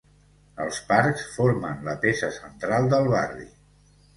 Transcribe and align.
Els 0.63 0.77
parcs 0.91 1.27
formen 1.35 1.85
la 1.91 1.95
peça 2.07 2.33
central 2.39 2.91
del 2.95 3.13
barri. 3.17 3.47